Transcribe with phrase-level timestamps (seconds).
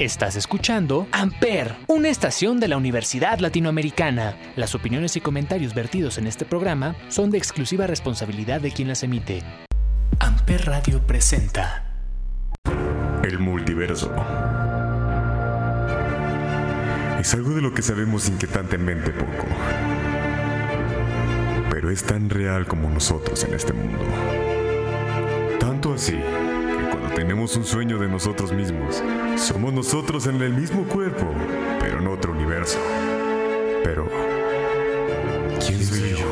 [0.00, 4.36] Estás escuchando Amper, una estación de la Universidad Latinoamericana.
[4.56, 9.04] Las opiniones y comentarios vertidos en este programa son de exclusiva responsabilidad de quien las
[9.04, 9.44] emite.
[10.18, 11.94] Amper Radio presenta
[13.22, 14.12] El multiverso.
[17.20, 19.46] Es algo de lo que sabemos inquietantemente poco.
[21.70, 24.04] Pero es tan real como nosotros en este mundo.
[25.60, 26.18] Tanto así
[27.14, 29.02] tenemos un sueño de nosotros mismos,
[29.36, 31.26] somos nosotros en el mismo cuerpo,
[31.80, 32.78] pero en otro universo.
[33.82, 34.08] Pero,
[35.64, 36.26] ¿quién soy yo?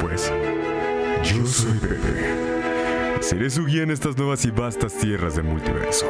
[0.00, 0.32] Pues,
[1.22, 2.48] yo soy Pepe.
[3.20, 6.06] Seré su guía en estas nuevas y vastas tierras del multiverso.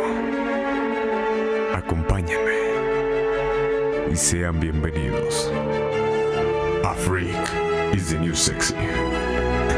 [1.74, 2.58] Acompáñenme
[4.12, 5.50] y sean bienvenidos.
[6.84, 7.36] A freak
[7.94, 8.74] is the new sexy.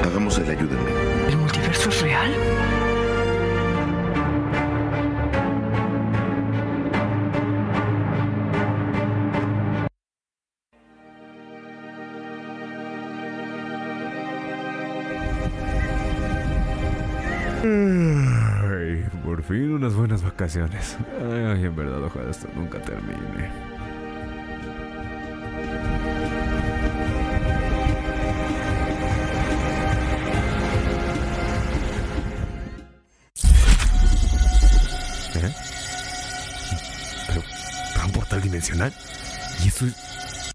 [0.04, 0.90] Hagamos el ayúdenme.
[1.28, 2.89] ¿El multiverso es real?
[20.10, 20.96] Unas vacaciones.
[21.20, 23.46] Ay, en verdad, ojalá esto nunca termine.
[35.36, 35.54] ¿Eh?
[37.28, 37.42] ¿Pero,
[37.94, 38.92] pero un portal dimensional?
[39.62, 40.52] ¿Y eso es...?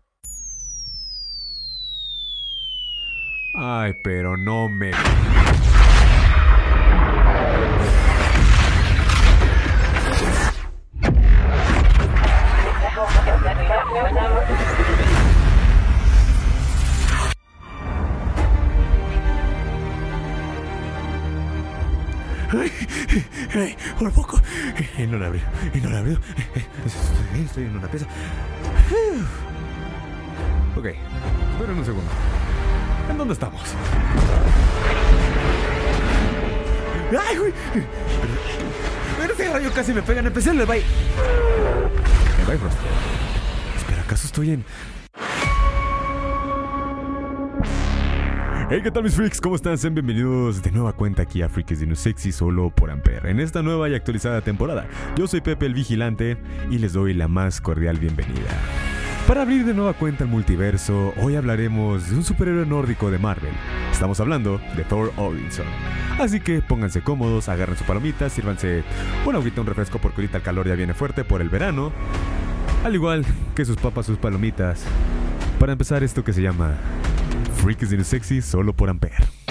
[3.58, 4.92] Ay, pero no me...
[22.60, 24.42] Ay, por poco.
[24.98, 25.42] Y no la abrió,
[25.74, 26.20] y no la abrió.
[26.86, 28.06] Estoy, estoy en una pieza.
[30.76, 32.12] Ok, esperen un segundo.
[33.10, 33.62] ¿En dónde estamos?
[37.28, 37.54] ¡Ay, güey!
[39.20, 40.84] Pero, ese rayo casi me pega en el bye.
[42.40, 42.78] El bye Frost.
[43.78, 44.66] Espera, ¿acaso estoy en...?
[48.68, 49.40] Hey, ¿qué tal mis freaks?
[49.40, 49.78] ¿Cómo están?
[49.78, 53.62] Sean bienvenidos de nueva cuenta aquí a Freaks de Sexy solo por Ampere en esta
[53.62, 54.88] nueva y actualizada temporada.
[55.16, 56.36] Yo soy Pepe el Vigilante
[56.72, 58.50] y les doy la más cordial bienvenida.
[59.28, 63.54] Para abrir de nueva cuenta el multiverso, hoy hablaremos de un superhéroe nórdico de Marvel.
[63.92, 65.68] Estamos hablando de Thor Odinson.
[66.18, 68.84] Así que pónganse cómodos, agarren su palomita, sírvanse
[69.28, 71.92] un agüita, un refresco porque ahorita el calor ya viene fuerte por el verano.
[72.84, 73.26] Al igual
[73.56, 74.86] que sus papas, sus palomitas.
[75.60, 76.76] Para empezar esto que se llama
[77.62, 78.90] Freaks in Sexy solo por.
[78.90, 79.45] Amper.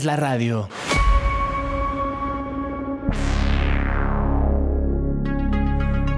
[0.00, 0.68] Haces la radio.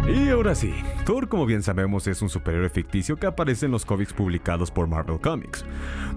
[0.09, 0.75] Y ahora sí,
[1.05, 4.87] Thor como bien sabemos es un superhéroe ficticio que aparece en los cómics publicados por
[4.87, 5.65] Marvel Comics.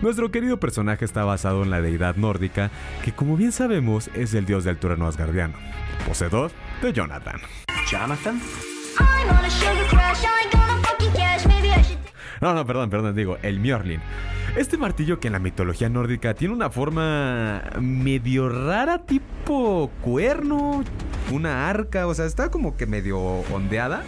[0.02, 2.72] Nuestro querido personaje está basado en la deidad nórdica
[3.04, 5.56] que como bien sabemos es el dios del trueno asgardiano,
[6.08, 6.52] poseedor
[6.82, 7.40] de Jonathan.
[7.90, 8.42] Jonathan.
[12.42, 14.02] No, no, perdón, perdón, digo, el Mjolnir.
[14.56, 20.82] Este martillo que en la mitología nórdica tiene una forma medio rara, tipo cuerno,
[21.30, 24.04] una arca, o sea, está como que medio ondeada,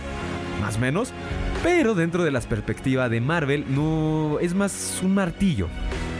[0.61, 1.11] más o menos.
[1.63, 5.67] Pero dentro de las perspectivas de Marvel, no es más un martillo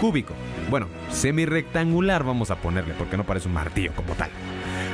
[0.01, 0.33] cúbico.
[0.69, 4.29] Bueno, semi-rectangular vamos a ponerle, porque no parece un martillo como tal.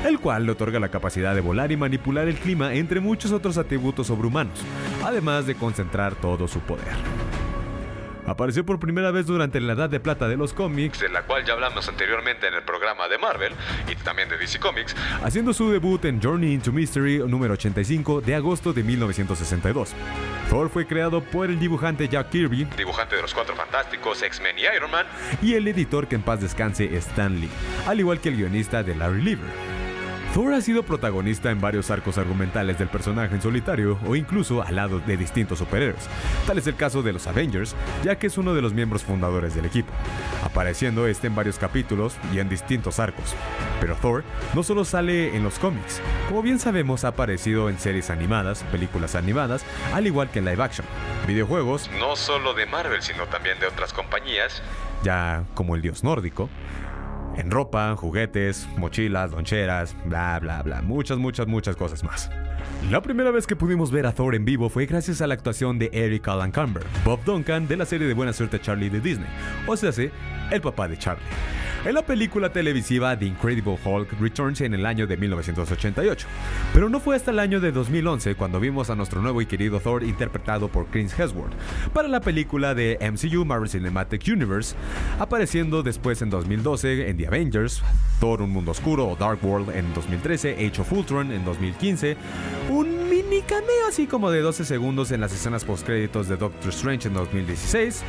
[0.05, 3.57] El cual le otorga la capacidad de volar y manipular el clima, entre muchos otros
[3.57, 4.63] atributos sobrehumanos,
[5.03, 6.93] además de concentrar todo su poder.
[8.25, 11.43] Apareció por primera vez durante la Edad de Plata de los cómics, de la cual
[11.45, 13.53] ya hablamos anteriormente en el programa de Marvel
[13.91, 18.35] y también de DC Comics, haciendo su debut en Journey into Mystery número 85 de
[18.35, 19.93] agosto de 1962.
[20.49, 24.75] Thor fue creado por el dibujante Jack Kirby, dibujante de los Cuatro Fantásticos, X-Men y
[24.75, 25.05] Iron Man,
[25.41, 27.49] y el editor que en paz descanse Stan Lee,
[27.87, 29.72] al igual que el guionista de Larry Lever.
[30.33, 34.77] Thor ha sido protagonista en varios arcos argumentales del personaje en solitario o incluso al
[34.77, 36.09] lado de distintos superhéroes.
[36.47, 39.53] Tal es el caso de los Avengers, ya que es uno de los miembros fundadores
[39.53, 39.93] del equipo,
[40.43, 43.35] apareciendo este en varios capítulos y en distintos arcos.
[43.79, 44.23] Pero Thor
[44.55, 49.13] no solo sale en los cómics, como bien sabemos ha aparecido en series animadas, películas
[49.13, 49.63] animadas,
[49.93, 50.87] al igual que en live action,
[51.27, 54.63] videojuegos, no solo de Marvel sino también de otras compañías,
[55.03, 56.49] ya como el dios nórdico,
[57.37, 60.81] en ropa, juguetes, mochilas, loncheras, bla, bla, bla.
[60.81, 62.29] Muchas, muchas, muchas cosas más.
[62.89, 65.79] La primera vez que pudimos ver a Thor en vivo fue gracias a la actuación
[65.79, 69.29] de Eric Allan Camber, Bob Duncan de la serie de Buena Suerte Charlie de Disney,
[69.67, 69.91] o sea,
[70.53, 71.23] el papá de Charlie.
[71.85, 76.27] En la película televisiva The Incredible Hulk Returns en el año de 1988.
[76.73, 79.81] Pero no fue hasta el año de 2011 cuando vimos a nuestro nuevo y querido
[79.81, 81.51] Thor interpretado por Chris Hemsworth
[81.91, 84.75] para la película de MCU Marvel Cinematic Universe,
[85.19, 87.83] apareciendo después en 2012 en The Avengers,
[88.21, 92.15] Thor Un Mundo Oscuro o Dark World en 2013, Age of Ultron en 2015,
[92.69, 97.07] un mini cameo así como de 12 segundos en las escenas postcréditos de Doctor Strange
[97.07, 98.01] en 2016,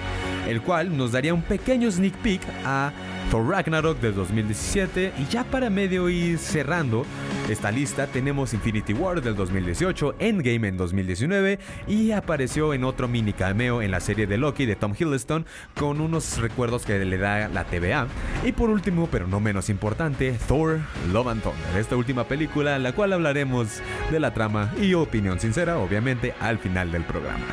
[0.49, 2.93] el cual nos daría un pequeño sneak peek a
[3.31, 7.05] Thor Ragnarok de 2017 y ya para medio ir cerrando
[7.49, 13.35] esta lista tenemos Infinity War del 2018, Endgame en 2019 y apareció en otro mini
[13.35, 15.45] cameo en la serie de Loki de Tom Hiddleston
[15.79, 18.07] con unos recuerdos que le da la TVA
[18.45, 20.81] y por último pero no menos importante Thor
[21.13, 23.81] Love and Thunder, esta última película la cual hablaremos
[24.11, 27.45] de la trama y opinión sincera obviamente al final del programa.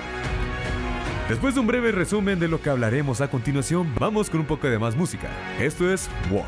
[1.29, 4.67] Después de un breve resumen de lo que hablaremos a continuación, vamos con un poco
[4.67, 5.29] de más música.
[5.59, 6.45] Esto es Walk,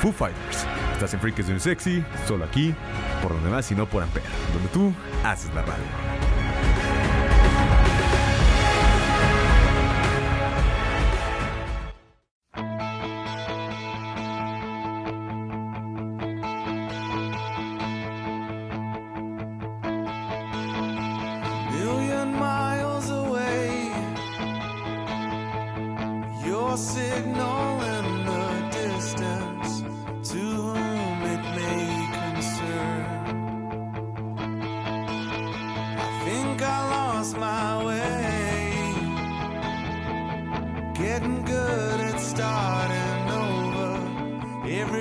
[0.00, 0.66] Foo Fighters.
[0.92, 2.74] Estás en Freaks Sexy, solo aquí,
[3.22, 4.92] por donde más y no por Ampere, donde tú
[5.24, 6.39] haces la radio.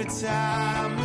[0.10, 0.99] Time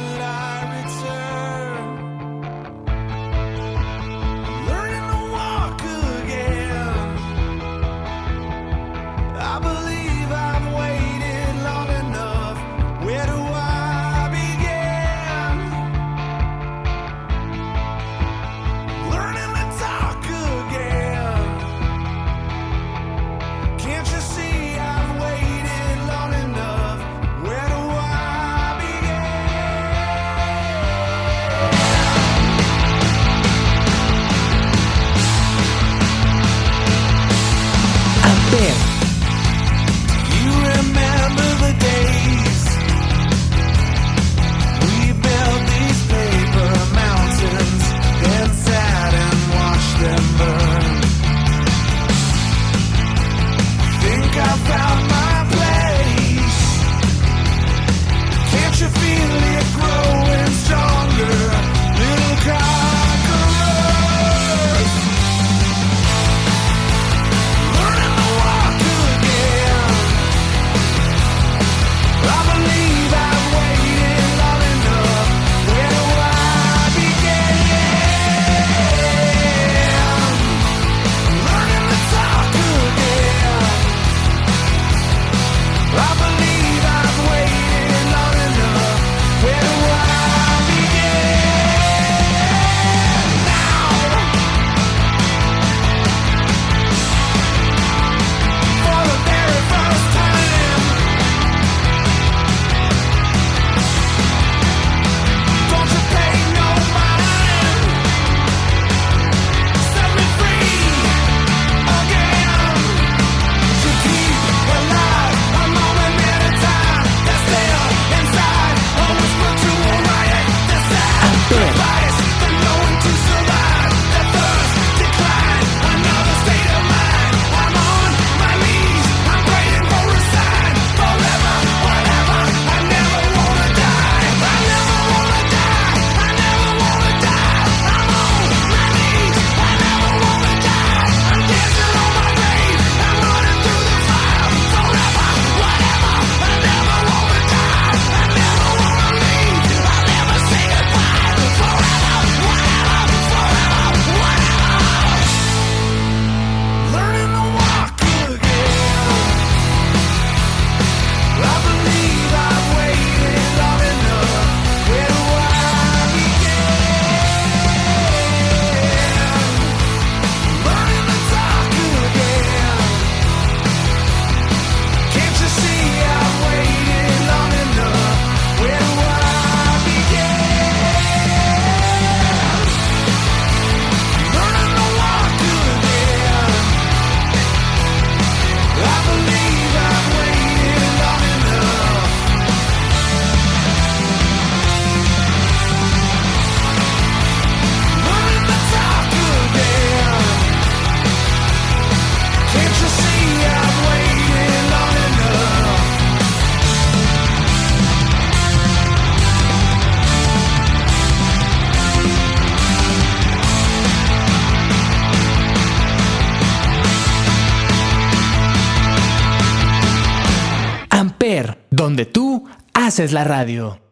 [222.14, 223.83] tú haces la radio.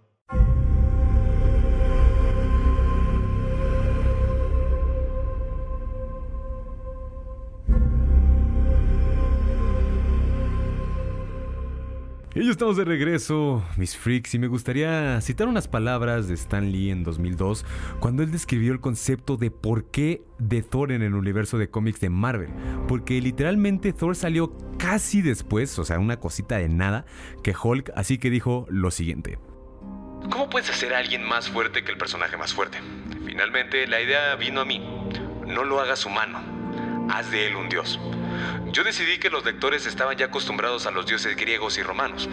[12.35, 16.91] Y estamos de regreso, mis freaks, y me gustaría citar unas palabras de Stan Lee
[16.91, 17.67] en 2002,
[18.01, 22.01] cuando él describió el concepto de por qué de Thor en el universo de cómics
[22.01, 22.49] de Marvel.
[22.89, 27.05] Porque literalmente Thor salió casi después, o sea, una cosita de nada,
[27.43, 29.39] que Hulk, así que dijo lo siguiente.
[30.31, 32.79] ¿Cómo puedes hacer a alguien más fuerte que el personaje más fuerte?
[33.27, 34.81] Finalmente, la idea vino a mí.
[35.47, 36.41] No lo hagas humano,
[37.11, 37.99] haz de él un dios.
[38.73, 42.29] Yo decidí que los lectores estaban ya acostumbrados a los dioses griegos y romanos.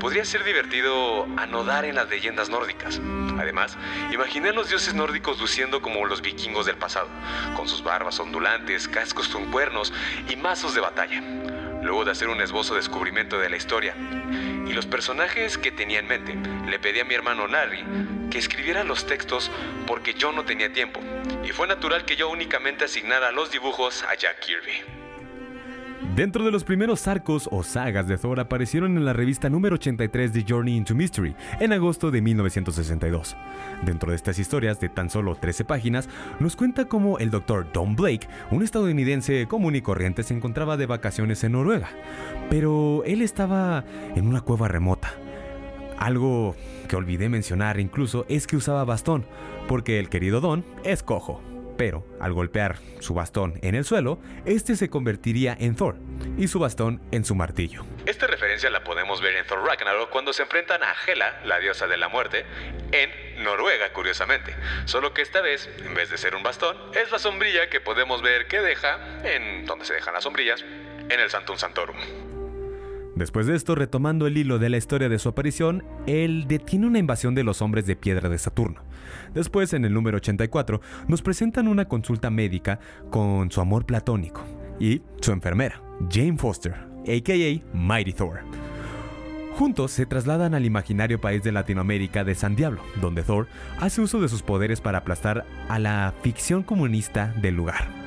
[0.00, 3.00] Podría ser divertido anodar en las leyendas nórdicas.
[3.38, 3.76] Además,
[4.12, 7.08] imaginé a los dioses nórdicos luciendo como los vikingos del pasado,
[7.56, 9.92] con sus barbas ondulantes, cascos con cuernos
[10.28, 11.22] y mazos de batalla.
[11.84, 13.94] Luego de hacer un esbozo descubrimiento de la historia
[14.66, 16.34] y los personajes que tenía en mente,
[16.66, 17.84] le pedí a mi hermano Larry
[18.30, 19.50] que escribiera los textos
[19.86, 21.00] porque yo no tenía tiempo.
[21.44, 25.03] Y fue natural que yo únicamente asignara los dibujos a Jack Kirby.
[26.12, 30.32] Dentro de los primeros arcos o sagas de Thor aparecieron en la revista número 83
[30.32, 33.36] de Journey into Mystery en agosto de 1962.
[33.84, 36.08] Dentro de estas historias de tan solo 13 páginas,
[36.38, 37.66] nos cuenta cómo el Dr.
[37.72, 41.88] Don Blake, un estadounidense común y corriente, se encontraba de vacaciones en Noruega,
[42.48, 43.84] pero él estaba
[44.14, 45.10] en una cueva remota.
[45.98, 46.54] Algo
[46.86, 49.24] que olvidé mencionar incluso es que usaba bastón,
[49.66, 51.40] porque el querido Don es cojo.
[51.76, 55.96] Pero al golpear su bastón en el suelo, este se convertiría en Thor
[56.38, 57.84] y su bastón en su martillo.
[58.06, 61.86] Esta referencia la podemos ver en Thor Ragnarok cuando se enfrentan a Hela, la diosa
[61.86, 62.44] de la muerte,
[62.92, 64.54] en Noruega, curiosamente.
[64.84, 68.22] Solo que esta vez, en vez de ser un bastón, es la sombrilla que podemos
[68.22, 72.33] ver que deja, en donde se dejan las sombrillas, en el Santum Santorum.
[73.16, 76.98] Después de esto, retomando el hilo de la historia de su aparición, él detiene una
[76.98, 78.82] invasión de los hombres de piedra de Saturno.
[79.34, 82.80] Después, en el número 84, nos presentan una consulta médica
[83.10, 84.42] con su amor platónico
[84.80, 85.80] y su enfermera,
[86.10, 88.40] Jane Foster, aka Mighty Thor.
[89.56, 93.46] Juntos se trasladan al imaginario país de Latinoamérica de San Diablo, donde Thor
[93.78, 98.03] hace uso de sus poderes para aplastar a la ficción comunista del lugar.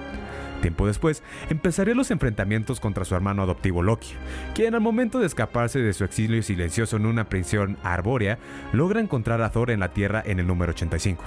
[0.61, 4.13] Tiempo después, empezaría los enfrentamientos contra su hermano adoptivo Loki,
[4.55, 8.39] quien al momento de escaparse de su exilio silencioso en una prisión arbórea,
[8.73, 11.23] logra encontrar a Thor en la Tierra en el número 85.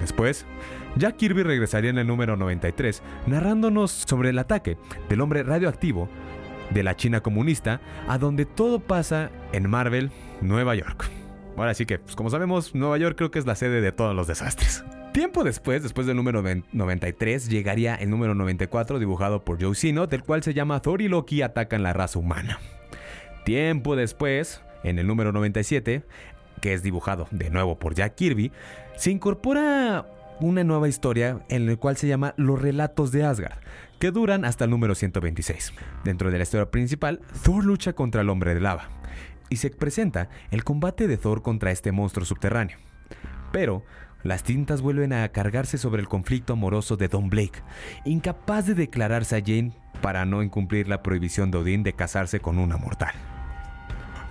[0.00, 0.44] Después,
[0.96, 4.76] Jack Kirby regresaría en el número 93, narrándonos sobre el ataque
[5.08, 6.08] del hombre radioactivo
[6.70, 10.10] de la China comunista, a donde todo pasa en Marvel,
[10.40, 11.08] Nueva York.
[11.56, 14.14] Ahora sí que, pues como sabemos, Nueva York creo que es la sede de todos
[14.14, 14.84] los desastres.
[15.16, 20.22] Tiempo después, después del número 93, llegaría el número 94 dibujado por Joe Sino, del
[20.22, 22.58] cual se llama Thor y Loki atacan la raza humana.
[23.46, 26.02] Tiempo después, en el número 97,
[26.60, 28.52] que es dibujado de nuevo por Jack Kirby,
[28.98, 30.04] se incorpora
[30.40, 33.56] una nueva historia en la cual se llama Los Relatos de Asgard,
[33.98, 35.72] que duran hasta el número 126.
[36.04, 38.90] Dentro de la historia principal, Thor lucha contra el hombre de lava,
[39.48, 42.76] y se presenta el combate de Thor contra este monstruo subterráneo.
[43.50, 43.82] Pero
[44.22, 47.62] las tintas vuelven a cargarse sobre el conflicto amoroso de Don Blake,
[48.04, 52.58] incapaz de declararse a Jane para no incumplir la prohibición de Odin de casarse con
[52.58, 53.14] una mortal.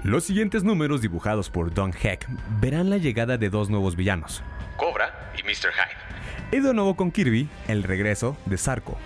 [0.03, 2.27] Los siguientes números dibujados por Don Heck
[2.61, 4.43] verán la llegada de dos nuevos villanos,
[4.77, 5.71] Cobra y Mr.
[5.71, 6.57] Hyde.
[6.57, 8.97] Y de nuevo con Kirby, el regreso de Sarko.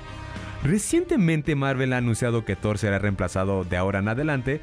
[0.64, 4.62] Recientemente Marvel ha anunciado que Thor será reemplazado de ahora en adelante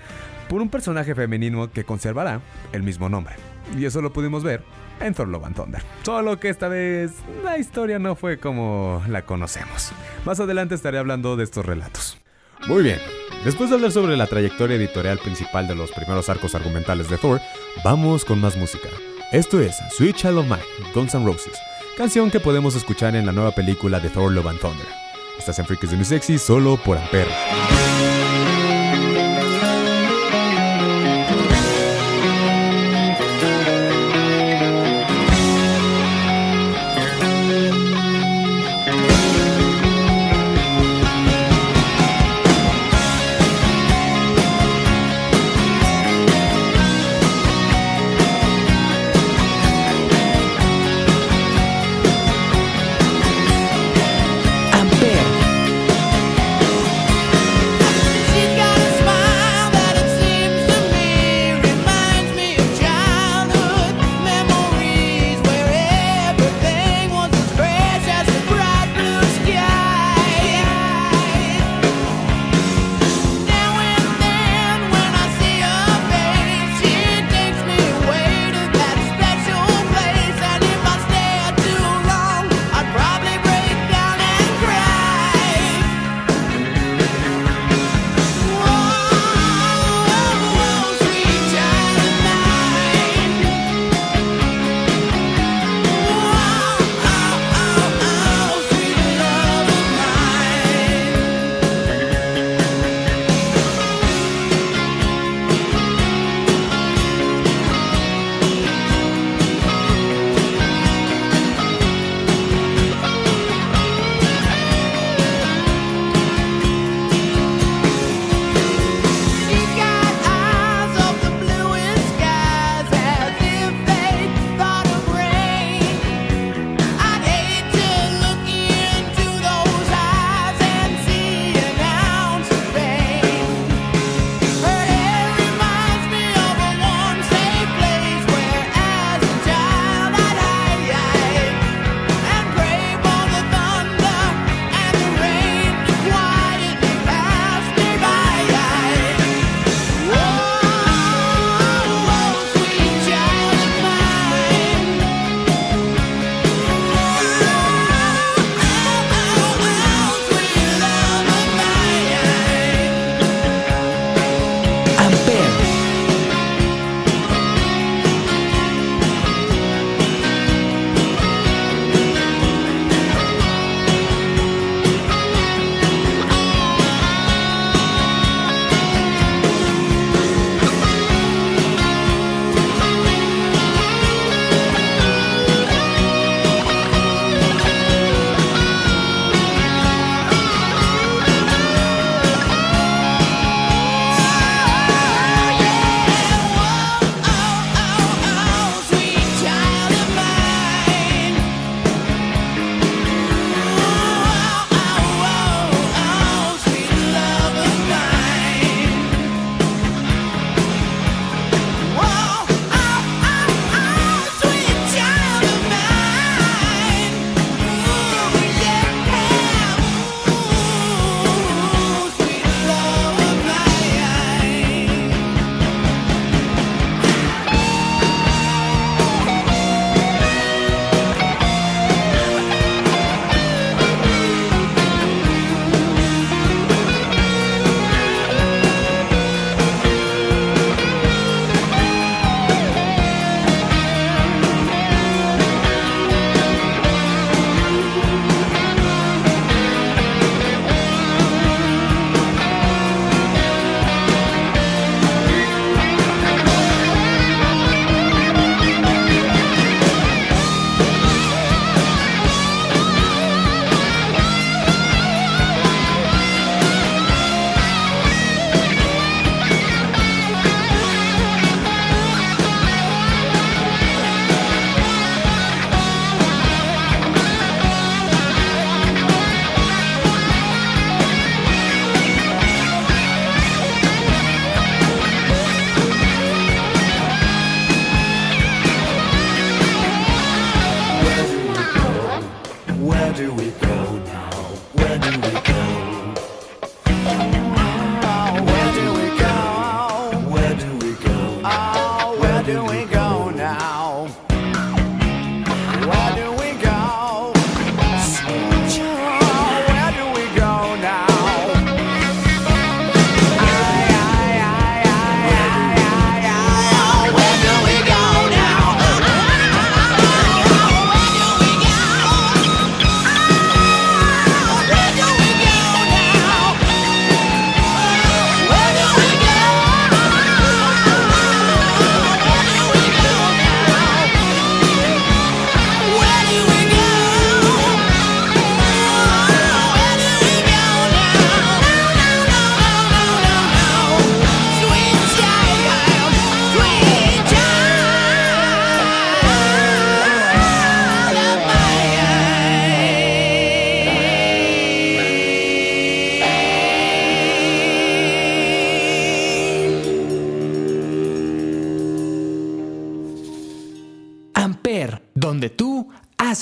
[0.49, 2.41] por un personaje femenino que conservará
[2.73, 3.35] el mismo nombre.
[3.77, 4.63] Y eso lo pudimos ver
[5.01, 5.83] en Thor Love and Thunder.
[6.03, 7.13] Solo que esta vez
[7.45, 9.93] la historia no fue como la conocemos.
[10.25, 12.19] Más adelante estaré hablando de estos relatos.
[12.69, 12.99] Muy bien,
[13.45, 17.41] después de hablar sobre la trayectoria editorial principal de los primeros arcos argumentales de Thor,
[17.85, 18.89] vamos con más música.
[19.33, 21.59] Esto es Sweet Child of Mine, Guns N' Roses,
[21.97, 25.06] canción que podemos escuchar en la nueva película de Thor Love and Thunder.
[25.39, 26.99] Estás en Freaks de New Sexy solo por.
[26.99, 27.27] Amper,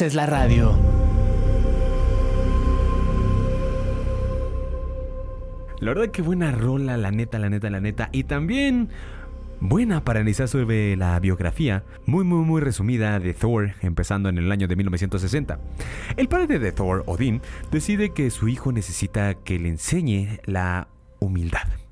[0.04, 0.76] haces la radio.
[5.80, 8.10] La verdad que buena rola, la neta, la neta, la neta.
[8.12, 8.90] Y también
[9.60, 14.52] buena para analizar sobre la biografía, muy muy muy resumida de Thor, empezando en el
[14.52, 15.58] año de 1960.
[16.18, 17.40] El padre de Thor, Odín,
[17.70, 20.88] decide que su hijo necesita que le enseñe la
[21.18, 21.83] humildad.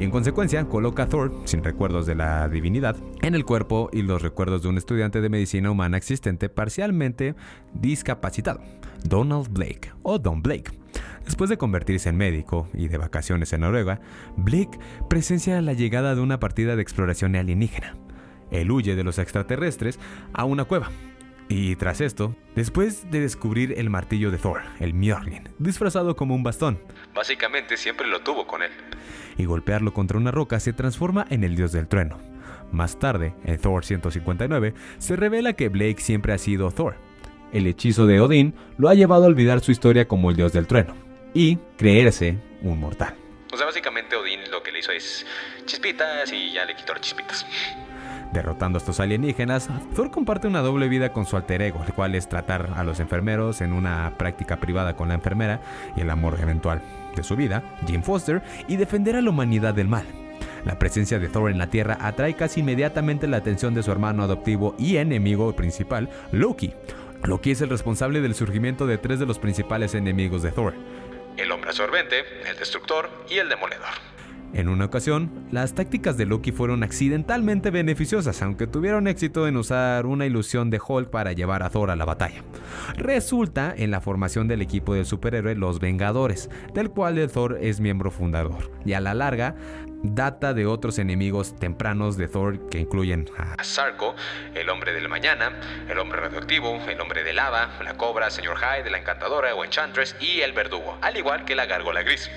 [0.00, 4.00] Y en consecuencia coloca a Thor, sin recuerdos de la divinidad, en el cuerpo y
[4.00, 7.34] los recuerdos de un estudiante de medicina humana existente parcialmente
[7.74, 8.62] discapacitado,
[9.04, 10.72] Donald Blake o Don Blake.
[11.26, 14.00] Después de convertirse en médico y de vacaciones en Noruega,
[14.38, 14.78] Blake
[15.10, 17.94] presencia la llegada de una partida de exploración alienígena.
[18.50, 19.98] Él huye de los extraterrestres
[20.32, 20.88] a una cueva.
[21.50, 26.44] Y tras esto, después de descubrir el martillo de Thor, el Mjolnir, disfrazado como un
[26.44, 26.80] bastón,
[27.12, 28.70] básicamente siempre lo tuvo con él,
[29.36, 32.18] y golpearlo contra una roca se transforma en el dios del trueno.
[32.70, 36.94] Más tarde, en Thor 159, se revela que Blake siempre ha sido Thor.
[37.52, 40.68] El hechizo de Odín lo ha llevado a olvidar su historia como el dios del
[40.68, 40.94] trueno
[41.34, 43.16] y creerse un mortal.
[43.52, 45.26] O sea, básicamente Odín lo que le hizo es
[45.66, 47.44] chispitas y ya le quitó las chispitas.
[48.32, 52.14] Derrotando a estos alienígenas, Thor comparte una doble vida con su alter ego, el cual
[52.14, 55.60] es tratar a los enfermeros en una práctica privada con la enfermera
[55.96, 56.80] y el amor eventual
[57.16, 60.06] de su vida, Jim Foster, y defender a la humanidad del mal.
[60.64, 64.22] La presencia de Thor en la Tierra atrae casi inmediatamente la atención de su hermano
[64.22, 66.72] adoptivo y enemigo principal, Loki.
[67.24, 70.74] Loki es el responsable del surgimiento de tres de los principales enemigos de Thor,
[71.36, 74.19] El hombre absorbente, el destructor y el demoledor.
[74.52, 80.06] En una ocasión, las tácticas de Loki fueron accidentalmente beneficiosas, aunque tuvieron éxito en usar
[80.06, 82.42] una ilusión de Hulk para llevar a Thor a la batalla.
[82.96, 87.80] Resulta en la formación del equipo del superhéroe Los Vengadores, del cual el Thor es
[87.80, 89.54] miembro fundador, y a la larga
[90.02, 94.14] data de otros enemigos tempranos de Thor que incluyen a Sarko,
[94.54, 95.52] el hombre del mañana,
[95.88, 100.16] el hombre radioactivo, el hombre de lava, la cobra, señor Hyde, la encantadora o Enchantress
[100.20, 102.30] y el verdugo, al igual que la gárgola gris.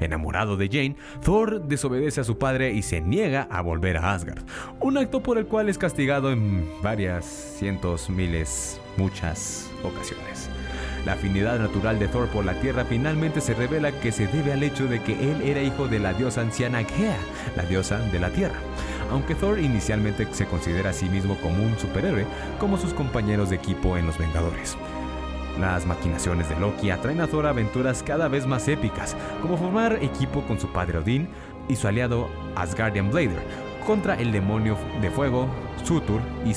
[0.00, 4.42] Enamorado de Jane, Thor desobedece a su padre y se niega a volver a Asgard,
[4.80, 7.24] un acto por el cual es castigado en varias
[7.58, 10.48] cientos, miles, muchas ocasiones.
[11.04, 14.62] La afinidad natural de Thor por la Tierra finalmente se revela que se debe al
[14.62, 17.18] hecho de que él era hijo de la diosa anciana Gea,
[17.56, 18.58] la diosa de la Tierra.
[19.10, 22.24] Aunque Thor inicialmente se considera a sí mismo como un superhéroe,
[22.58, 24.78] como sus compañeros de equipo en Los Vengadores.
[25.58, 30.42] Las maquinaciones de Loki atraen a Thor aventuras cada vez más épicas, como formar equipo
[30.42, 31.28] con su padre Odín
[31.68, 33.42] y su aliado Asgardian Blader
[33.86, 35.48] contra el demonio de fuego
[35.84, 36.54] Sutur y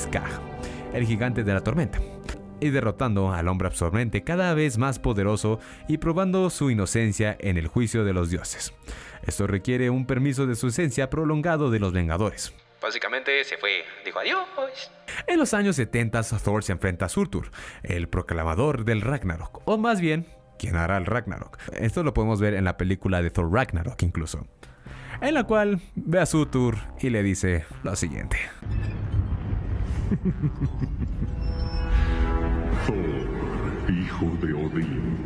[0.96, 2.00] el gigante de la tormenta,
[2.60, 7.68] y derrotando al hombre absorbente cada vez más poderoso y probando su inocencia en el
[7.68, 8.72] juicio de los dioses.
[9.26, 12.54] Esto requiere un permiso de su esencia prolongado de los Vengadores.
[12.80, 14.46] Básicamente se fue, dijo adiós.
[15.26, 17.50] En los años 70, Thor se enfrenta a Surtur,
[17.82, 20.26] el proclamador del Ragnarok, o más bien,
[20.58, 21.58] quien hará el Ragnarok.
[21.72, 24.46] Esto lo podemos ver en la película de Thor Ragnarok incluso,
[25.20, 28.38] en la cual ve a Surtur y le dice lo siguiente.
[32.86, 35.18] Thor, hijo de Odín.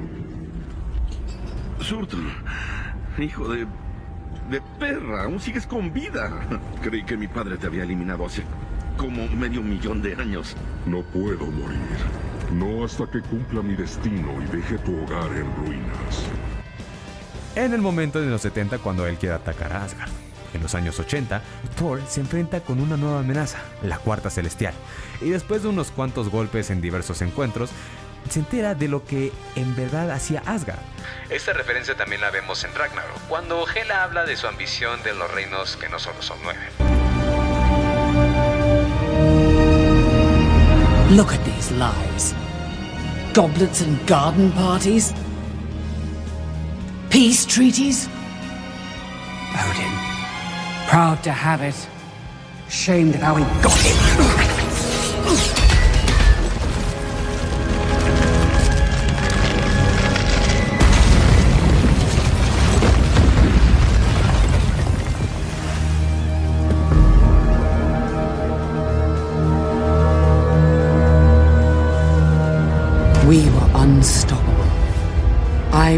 [1.80, 2.24] Surtur,
[3.18, 3.66] hijo de...
[4.50, 6.30] de perra, aún sigues con vida.
[6.82, 8.42] Creí que mi padre te había eliminado hace
[8.96, 10.56] como medio millón de años.
[10.86, 11.78] No puedo morir.
[12.52, 16.26] No hasta que cumpla mi destino y deje tu hogar en ruinas.
[17.54, 20.10] En el momento de los 70 cuando él quiere atacar a Asgard.
[20.54, 21.42] En los años 80,
[21.78, 24.74] Thor se enfrenta con una nueva amenaza, la Cuarta Celestial,
[25.22, 27.70] y después de unos cuantos golpes en diversos encuentros,
[28.28, 30.78] se entera de lo que en verdad hacía Asgard.
[31.30, 35.30] Esta referencia también la vemos en Ragnarok, cuando Hela habla de su ambición de los
[35.30, 36.60] reinos que no solo son nueve.
[41.10, 42.34] Look at these lies.
[43.34, 45.12] Goblets and garden parties?
[47.10, 48.08] Peace treaties?
[49.54, 49.92] Odin,
[50.88, 51.76] proud to have it.
[52.70, 55.61] Shamed of how he got it.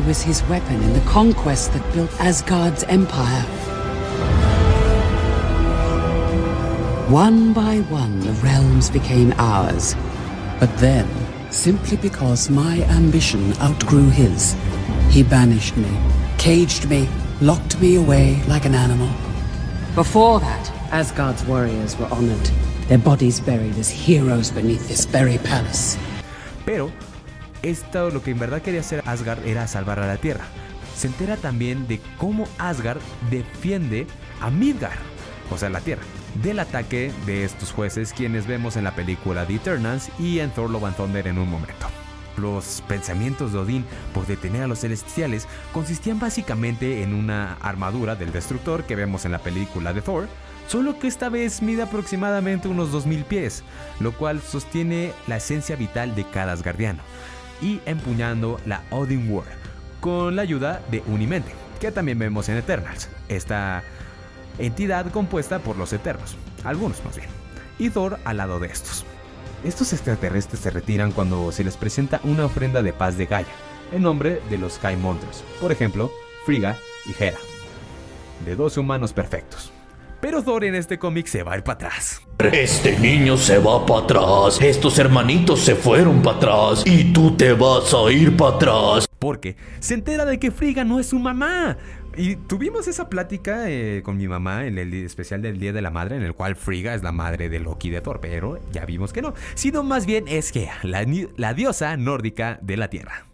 [0.01, 3.43] Was his weapon in the conquest that built Asgard's empire.
[7.09, 9.95] One by one, the realms became ours.
[10.59, 11.09] But then,
[11.53, 14.57] simply because my ambition outgrew his,
[15.11, 15.97] he banished me,
[16.39, 17.09] caged me,
[17.41, 19.09] locked me away like an animal.
[19.95, 22.51] Before that, Asgard's warriors were honored,
[22.89, 25.97] their bodies buried as heroes beneath this very palace.
[26.67, 26.91] Pero
[27.65, 30.45] esto lo que en verdad quería hacer Asgard era salvar a la Tierra.
[30.97, 33.01] Se entera también de cómo Asgard
[33.31, 34.07] defiende
[34.41, 34.99] a Midgard,
[35.51, 36.03] o sea, la Tierra,
[36.43, 40.71] del ataque de estos jueces quienes vemos en la película The Eternals y en Thor
[40.71, 41.87] Love and Thunder en un momento.
[42.37, 48.33] Los pensamientos de Odín por detener a los celestiales consistían básicamente en una armadura del
[48.33, 50.29] destructor que vemos en la película de Thor,
[50.67, 53.63] solo que esta vez mide aproximadamente unos 2000 pies,
[54.01, 57.03] lo cual sostiene la esencia vital de cada asgardiano,
[57.61, 59.47] y empuñando la Odin War,
[60.01, 63.83] con la ayuda de Unimente, que también vemos en Eternals, esta
[64.59, 67.29] entidad compuesta por los Eternos, algunos más bien,
[67.79, 69.05] y Thor al lado de estos.
[69.65, 73.47] Estos extraterrestres se retiran cuando se les presenta una ofrenda de paz de Gaia,
[73.93, 76.11] en nombre de los Sky Monsters, por ejemplo,
[76.47, 77.39] Frigga y Hera,
[78.45, 79.74] de dos humanos perfectos.
[80.25, 82.23] Pero Thor en este cómic se va a ir para atrás.
[82.51, 87.53] Este niño se va para atrás, estos hermanitos se fueron para atrás y tú te
[87.53, 89.07] vas a ir para atrás.
[89.19, 91.77] Porque se entera de que Frigga no es su mamá.
[92.17, 95.91] Y tuvimos esa plática eh, con mi mamá en el especial del Día de la
[95.91, 99.13] Madre, en el cual Frigga es la madre de Loki de Thor, pero ya vimos
[99.13, 103.27] que no, sino más bien es que la diosa nórdica de la Tierra.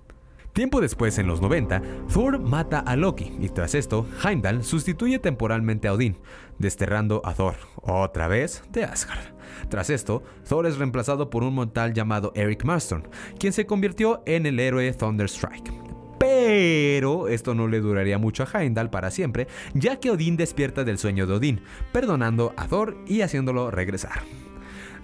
[0.52, 1.80] Tiempo después, en los 90,
[2.12, 6.18] Thor mata a Loki y tras esto, Heimdall sustituye temporalmente a Odín,
[6.58, 9.34] desterrando a Thor, otra vez, de Asgard.
[9.68, 13.06] Tras esto, Thor es reemplazado por un mortal llamado Eric Marston,
[13.38, 15.72] quien se convirtió en el héroe Thunderstrike.
[16.18, 20.98] Pero esto no le duraría mucho a Heimdall para siempre, ya que Odín despierta del
[20.98, 21.60] sueño de Odín,
[21.92, 24.22] perdonando a Thor y haciéndolo regresar.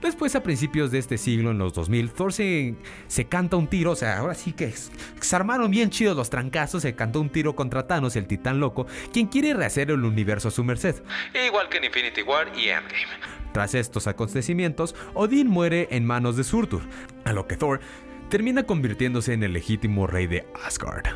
[0.00, 2.74] Después, a principios de este siglo, en los 2000, Thor se,
[3.08, 6.82] se canta un tiro, o sea, ahora sí que se armaron bien chidos los trancazos,
[6.82, 10.50] se cantó un tiro contra Thanos, el titán loco, quien quiere rehacer el universo a
[10.50, 11.02] su merced.
[11.46, 13.36] Igual que en Infinity War y Endgame.
[13.52, 16.82] Tras estos acontecimientos, Odín muere en manos de Surtur,
[17.24, 17.80] a lo que Thor
[18.28, 21.06] termina convirtiéndose en el legítimo rey de Asgard.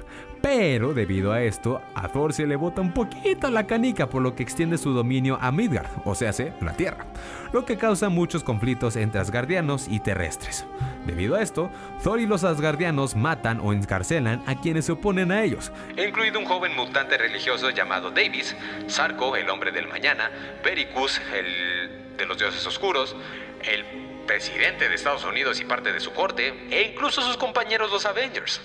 [0.42, 4.34] Pero debido a esto, a Thor se le bota un poquito la canica, por lo
[4.34, 7.06] que extiende su dominio a Midgard, o sea, la Tierra,
[7.52, 10.64] lo que causa muchos conflictos entre asgardianos y terrestres.
[11.06, 11.70] Debido a esto,
[12.02, 16.46] Thor y los asgardianos matan o encarcelan a quienes se oponen a ellos, Incluido un
[16.46, 20.30] joven mutante religioso llamado Davis, Sarko, el hombre del mañana,
[20.62, 23.16] Pericus, el de los dioses oscuros,
[23.62, 23.84] el
[24.26, 28.60] presidente de Estados Unidos y parte de su corte, e incluso sus compañeros los Avengers.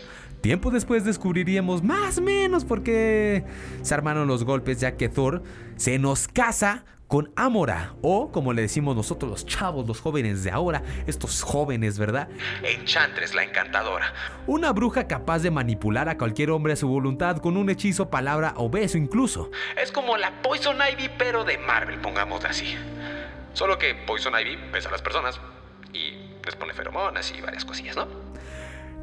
[0.46, 3.44] Tiempo después descubriríamos más o menos por qué
[3.82, 5.42] se armaron los golpes, ya que Thor
[5.76, 10.52] se nos casa con Amora, o como le decimos nosotros los chavos, los jóvenes de
[10.52, 12.30] ahora, estos jóvenes, ¿verdad?
[12.62, 14.14] Enchantress, la encantadora.
[14.46, 18.54] Una bruja capaz de manipular a cualquier hombre a su voluntad con un hechizo, palabra
[18.58, 19.50] o beso incluso.
[19.82, 22.76] Es como la Poison Ivy, pero de Marvel, pongámosla así.
[23.54, 25.42] Solo que Poison Ivy besa a las personas
[25.92, 26.12] y
[26.46, 28.25] les pone feromonas y varias cosillas, ¿no?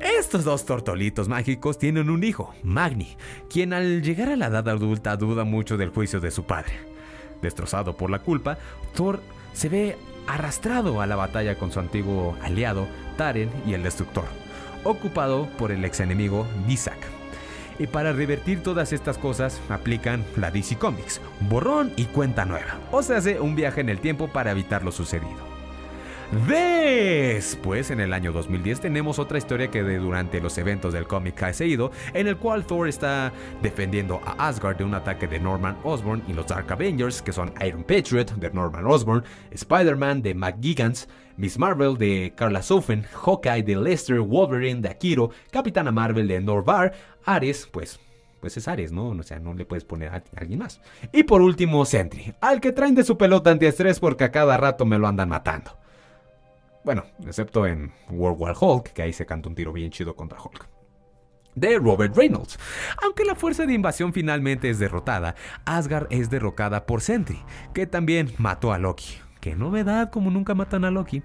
[0.03, 3.17] Estos dos tortolitos mágicos tienen un hijo, Magni,
[3.49, 6.73] quien al llegar a la edad adulta duda mucho del juicio de su padre.
[7.41, 8.59] Destrozado por la culpa,
[8.97, 9.21] Thor
[9.53, 14.25] se ve arrastrado a la batalla con su antiguo aliado, Taren y el Destructor,
[14.83, 16.99] ocupado por el ex enemigo Visak.
[17.79, 23.05] Y para revertir todas estas cosas, aplican la DC Comics, borrón y cuenta nueva, o
[23.05, 25.52] se hace un viaje en el tiempo para evitar lo sucedido.
[26.33, 31.43] Después, en el año 2010, tenemos otra historia que de durante los eventos del cómic
[31.43, 35.77] ha seguido, en el cual Thor está defendiendo a Asgard de un ataque de Norman
[35.85, 41.07] Osborn y los Dark Avengers, que son Iron Patriot de Norman Osborn, Spider-Man de McGigans,
[41.37, 46.95] Miss Marvel de Carla Sofen, Hawkeye de Lester, Wolverine de Akiro, Capitana Marvel de Norvar,
[47.27, 48.01] Ares, pues
[48.41, 49.09] pues es Ares, ¿no?
[49.09, 50.81] O sea, no le puedes poner a alguien más.
[51.13, 54.85] Y por último, Sentry, al que traen de su pelota antiestrés porque a cada rato
[54.85, 55.82] me lo andan matando.
[56.85, 60.41] Bueno, excepto en World War Hulk, que ahí se canta un tiro bien chido contra
[60.41, 60.69] Hulk.
[61.55, 62.59] De Robert Reynolds.
[63.03, 67.41] Aunque la fuerza de invasión finalmente es derrotada, Asgard es derrocada por Sentry,
[67.75, 69.19] que también mató a Loki.
[69.41, 71.23] Qué novedad, como nunca matan a Loki.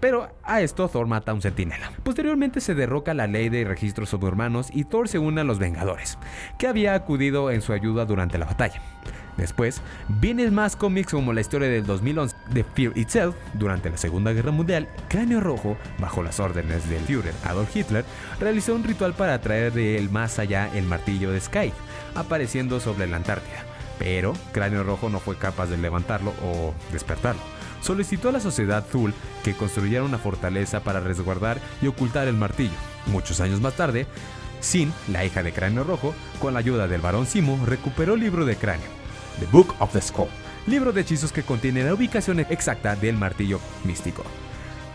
[0.00, 1.92] Pero a esto Thor mata a un centinela.
[2.02, 6.18] Posteriormente se derroca la ley de registros subhumanos y Thor se une a los Vengadores,
[6.58, 8.82] que había acudido en su ayuda durante la batalla.
[9.36, 14.32] Después, vienen más cómics como la historia del 2011 de Fear Itself durante la Segunda
[14.32, 14.88] Guerra Mundial.
[15.08, 18.04] Cráneo Rojo, bajo las órdenes del Führer Adolf Hitler,
[18.40, 21.72] realizó un ritual para traer de él más allá el martillo de Sky,
[22.14, 23.64] apareciendo sobre la Antártida.
[23.98, 27.40] Pero Cráneo Rojo no fue capaz de levantarlo o despertarlo
[27.82, 29.12] solicitó a la sociedad Thul
[29.44, 32.70] que construyera una fortaleza para resguardar y ocultar el martillo.
[33.06, 34.06] Muchos años más tarde,
[34.60, 38.44] Sin, la hija de Cráneo Rojo, con la ayuda del varón Simo, recuperó el libro
[38.44, 38.86] de cráneo,
[39.40, 40.28] The Book of the Skull,
[40.66, 44.24] libro de hechizos que contiene la ubicación exacta del martillo místico.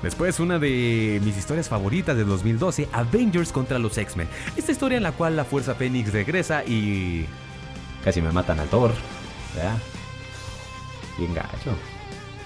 [0.01, 4.27] Después, una de mis historias favoritas de 2012, Avengers contra los X-Men.
[4.55, 7.25] Esta historia en la cual la Fuerza Fénix regresa y...
[8.03, 8.93] Casi me matan al Thor.
[9.55, 9.77] ¿Verdad?
[11.17, 11.31] Bien.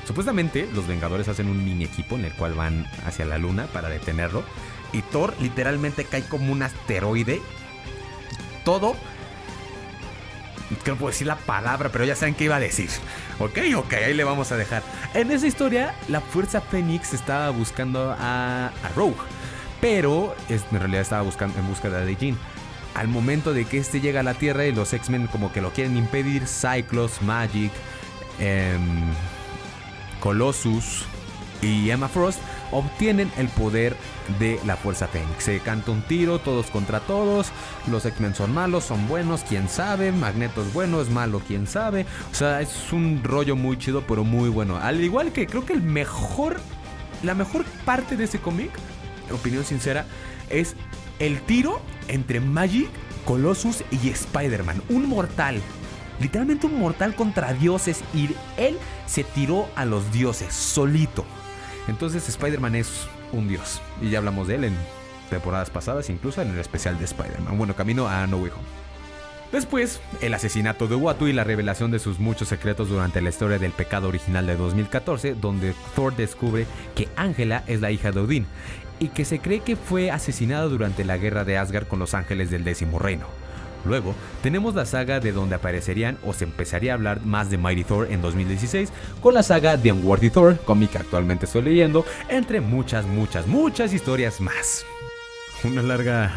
[0.07, 3.89] Supuestamente los Vengadores hacen un mini equipo en el cual van hacia la luna para
[3.89, 4.43] detenerlo.
[4.93, 7.41] Y Thor literalmente cae como un asteroide.
[8.63, 8.95] Todo.
[10.86, 12.89] No puedo decir la palabra, pero ya saben qué iba a decir.
[13.39, 14.84] Ok, ok, ahí le vamos a dejar.
[15.13, 19.17] En esa historia, la Fuerza Fénix estaba buscando a, a Rogue.
[19.82, 22.38] Pero en realidad estaba buscando, en búsqueda de Jean.
[22.93, 25.72] Al momento de que este llega a la Tierra y los X-Men como que lo
[25.72, 27.72] quieren impedir, Cyclops, Magic,
[28.39, 29.13] em,
[30.19, 31.05] Colossus
[31.61, 32.39] y Emma Frost
[32.72, 33.95] obtienen el poder
[34.39, 35.43] de la Fuerza Fénix.
[35.43, 37.51] Se canta un tiro, todos contra todos.
[37.89, 40.11] Los X-Men son malos, son buenos, quién sabe.
[40.11, 42.05] Magneto es bueno, es malo, quién sabe.
[42.32, 44.78] O sea, es un rollo muy chido, pero muy bueno.
[44.78, 46.59] Al igual que creo que el mejor,
[47.24, 48.72] la mejor parte de ese cómic,
[49.32, 50.05] opinión sincera,
[50.49, 50.76] es
[51.19, 52.89] el tiro entre Magic,
[53.26, 54.82] Colossus y Spider-Man.
[54.89, 55.61] Un mortal.
[56.19, 61.26] Literalmente un mortal contra dioses y él se tiró a los dioses solito.
[61.91, 63.81] Entonces Spider-Man es un dios.
[64.01, 64.75] Y ya hablamos de él en
[65.29, 67.57] temporadas pasadas, incluso en el especial de Spider-Man.
[67.57, 68.81] Bueno, camino a No Way Home.
[69.51, 73.59] Después, el asesinato de Watu y la revelación de sus muchos secretos durante la historia
[73.59, 76.65] del pecado original de 2014, donde Thor descubre
[76.95, 78.45] que Ángela es la hija de Odín
[78.99, 82.49] y que se cree que fue asesinada durante la guerra de Asgard con los ángeles
[82.49, 83.27] del décimo reino.
[83.86, 87.84] Luego, tenemos la saga de donde aparecerían o se empezaría a hablar más de Mighty
[87.84, 92.61] Thor en 2016 con la saga The Unworthy Thor, cómic que actualmente estoy leyendo, entre
[92.61, 94.86] muchas, muchas, muchas historias más.
[95.63, 96.32] Una larga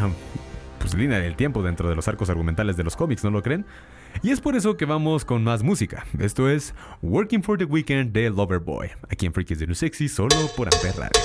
[0.78, 3.64] pues, línea del tiempo dentro de los arcos argumentales de los cómics, ¿no lo creen?
[4.22, 6.04] Y es por eso que vamos con más música.
[6.18, 10.36] Esto es Working for the Weekend de Loverboy, aquí en Freakies de New Sexy, solo
[10.56, 11.20] por Amper Radio.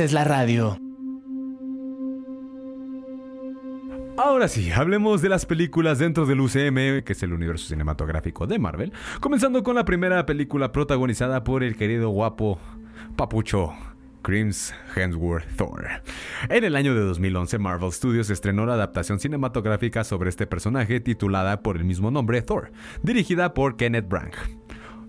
[0.00, 0.78] Haces la radio.
[4.16, 8.58] Ahora sí, hablemos de las películas dentro del UCM, que es el universo cinematográfico de
[8.58, 12.58] Marvel, comenzando con la primera película protagonizada por el querido guapo
[13.16, 13.74] papucho
[14.22, 15.86] Crims Hemsworth Thor.
[16.48, 21.62] En el año de 2011, Marvel Studios estrenó la adaptación cinematográfica sobre este personaje titulada
[21.62, 22.72] por el mismo nombre Thor,
[23.02, 24.48] dirigida por Kenneth Branagh.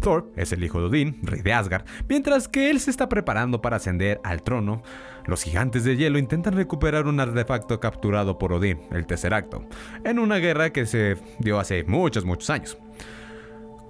[0.01, 3.61] Thor es el hijo de Odín, rey de Asgard, mientras que él se está preparando
[3.61, 4.83] para ascender al trono.
[5.25, 9.63] Los gigantes de hielo intentan recuperar un artefacto capturado por Odín, el Tesseracto,
[10.03, 12.77] en una guerra que se dio hace muchos, muchos años.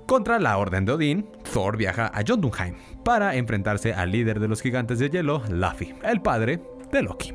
[0.06, 4.62] Contra la Orden de Odín, Thor viaja a Jotunheim para enfrentarse al líder de los
[4.62, 6.60] gigantes de hielo, Luffy, el padre
[6.92, 7.34] de Loki,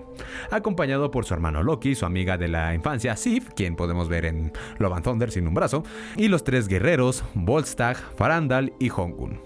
[0.50, 4.52] acompañado por su hermano Loki, su amiga de la infancia, Sif, quien podemos ver en
[4.78, 5.82] Love Thunder sin un brazo,
[6.16, 9.40] y los tres guerreros, Volstagg, Farandal y Hongun.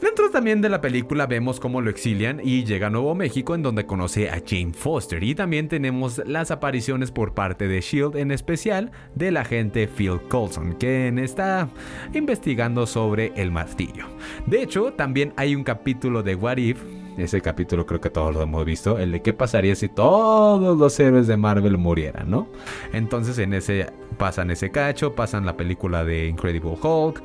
[0.00, 3.62] Dentro también de la película vemos cómo lo exilian y llega a Nuevo México en
[3.62, 8.30] donde conoce a Jane Foster y también tenemos las apariciones por parte de Shield en
[8.30, 11.68] especial del agente Phil Coulson quien está
[12.12, 14.06] investigando sobre el martillo.
[14.46, 16.82] De hecho también hay un capítulo de What If
[17.16, 21.00] ese capítulo creo que todos lo hemos visto, el de qué pasaría si todos los
[21.00, 22.48] héroes de Marvel murieran, ¿no?
[22.92, 27.22] Entonces en ese pasan ese cacho, pasan la película de Incredible Hulk,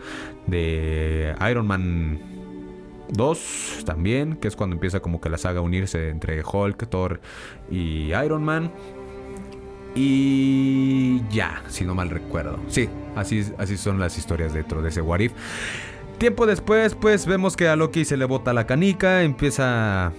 [0.48, 2.20] de Iron Man
[3.10, 7.20] 2 también, que es cuando empieza como que la saga a unirse entre Hulk, Thor
[7.70, 8.72] y Iron Man.
[9.94, 12.60] Y ya, si no mal recuerdo.
[12.68, 15.34] Sí, así, así son las historias dentro de ese What If.
[16.22, 20.14] Tiempo después, pues vemos que a Loki se le bota la canica, empieza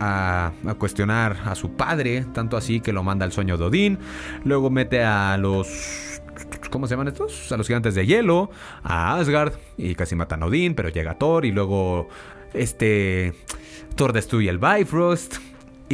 [0.00, 3.98] a, cuestionar a su padre, tanto así que lo manda al sueño de Odín.
[4.42, 6.20] Luego mete a los.
[6.68, 7.52] ¿Cómo se llaman estos?
[7.52, 8.50] A los gigantes de hielo,
[8.82, 12.08] a Asgard, y casi matan a Odín, pero llega Thor, y luego
[12.52, 13.34] este.
[13.94, 15.36] Thor destruye el Bifrost.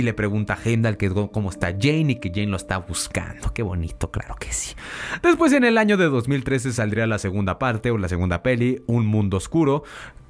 [0.01, 3.53] Y le pregunta a Heimdall que cómo está Jane y que Jane lo está buscando.
[3.53, 4.75] Qué bonito, claro que sí.
[5.23, 9.05] Después en el año de 2013 saldría la segunda parte o la segunda peli, Un
[9.05, 9.85] Mundo Oscuro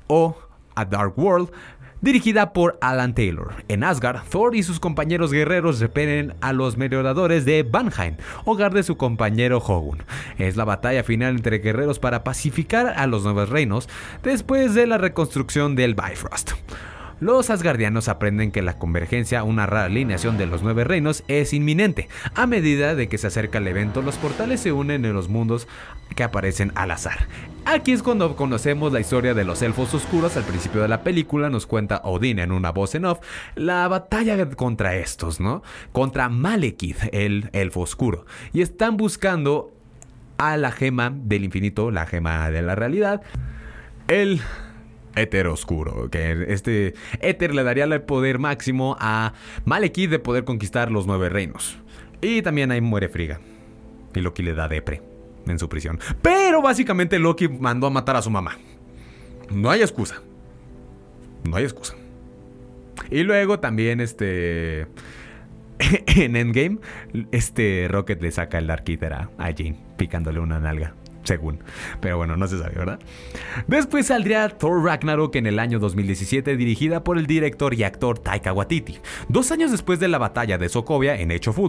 [0.08, 0.36] o
[0.74, 1.52] A Dark World,
[2.00, 3.52] dirigida por Alan Taylor.
[3.68, 8.82] En Asgard, Thor y sus compañeros guerreros repelen a los merodeadores de Vanheim, hogar de
[8.82, 10.02] su compañero Hogun.
[10.36, 13.88] Es la batalla final entre guerreros para pacificar a los nuevos reinos
[14.24, 16.54] después de la reconstrucción del Bifrost.
[17.20, 22.08] Los asgardianos aprenden que la convergencia, una rara alineación de los nueve reinos, es inminente.
[22.34, 25.68] A medida de que se acerca el evento, los portales se unen en los mundos
[26.16, 27.28] que aparecen al azar.
[27.66, 30.38] Aquí es cuando conocemos la historia de los elfos oscuros.
[30.38, 33.20] Al principio de la película nos cuenta Odín en una voz en off
[33.54, 35.62] la batalla contra estos, ¿no?
[35.92, 38.24] Contra Malekith, el elfo oscuro.
[38.54, 39.74] Y están buscando
[40.38, 43.20] a la gema del infinito, la gema de la realidad.
[44.08, 44.40] El
[45.16, 49.32] éter oscuro, que este éter le daría el poder máximo a
[49.64, 51.78] Malekith de poder conquistar los nueve reinos.
[52.20, 53.40] Y también ahí muere Friga.
[54.14, 55.02] Y Loki le da depre
[55.46, 55.98] en su prisión.
[56.22, 58.58] Pero básicamente Loki mandó a matar a su mamá.
[59.50, 60.22] No hay excusa.
[61.48, 61.94] No hay excusa.
[63.10, 64.86] Y luego también este
[66.16, 66.78] en Endgame
[67.32, 70.94] este Rocket le saca el Dark Eater a Jane picándole una nalga
[71.30, 71.60] según.
[72.00, 72.98] Pero bueno, no se sabe, ¿verdad?
[73.68, 78.52] Después saldría Thor Ragnarok en el año 2017, dirigida por el director y actor Taika
[78.52, 78.98] Waititi.
[79.28, 81.60] Dos años después de la batalla de Sokovia en Age of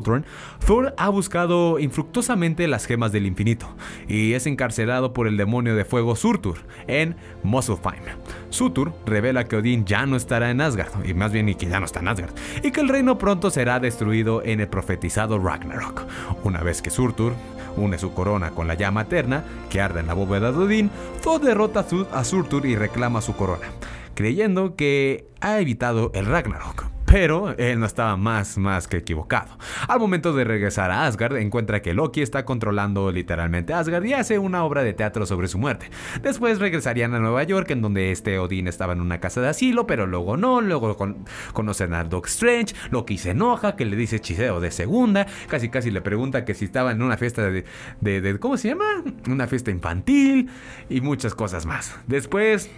[0.65, 3.75] Thor ha buscado infructuosamente las gemas del infinito
[4.07, 6.57] y es encarcelado por el demonio de fuego Surtur
[6.87, 8.17] en Muspelheim.
[8.49, 11.79] Surtur revela que Odín ya no estará en Asgard, y más bien y que ya
[11.79, 12.33] no está en Asgard,
[12.63, 16.07] y que el reino pronto será destruido en el profetizado Ragnarok.
[16.43, 17.33] Una vez que Surtur
[17.77, 20.91] une su corona con la llama eterna que arde en la bóveda de Odín,
[21.23, 23.67] Thor derrota a Surtur y reclama su corona,
[24.13, 26.90] creyendo que ha evitado el Ragnarok.
[27.11, 29.57] Pero él no estaba más, más que equivocado.
[29.89, 34.39] Al momento de regresar a Asgard, encuentra que Loki está controlando literalmente Asgard y hace
[34.39, 35.89] una obra de teatro sobre su muerte.
[36.21, 39.85] Después regresarían a Nueva York, en donde este Odín estaba en una casa de asilo,
[39.85, 40.61] pero luego no.
[40.61, 42.73] Luego con conocen a Doc Strange.
[42.91, 45.27] Loki se enoja, que le dice hechicero de segunda.
[45.49, 47.65] Casi, casi le pregunta que si estaba en una fiesta de,
[47.99, 49.03] de, de ¿cómo se llama?
[49.27, 50.49] Una fiesta infantil
[50.89, 51.93] y muchas cosas más.
[52.07, 52.69] Después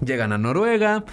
[0.00, 1.04] llegan a Noruega.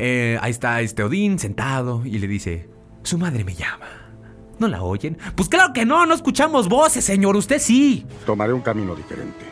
[0.00, 2.70] Eh, ahí está este Odín sentado y le dice,
[3.02, 4.12] su madre me llama.
[4.60, 5.18] ¿No la oyen?
[5.34, 8.06] Pues claro que no, no escuchamos voces, señor, usted sí.
[8.24, 9.44] Tomaré un camino diferente.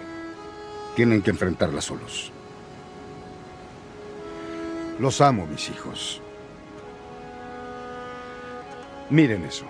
[0.94, 2.30] Tienen que enfrentarla solos.
[5.01, 6.22] Los amo, mis hijos.
[9.11, 9.64] Miren eso.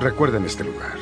[0.00, 0.96] Recuerden este lugar.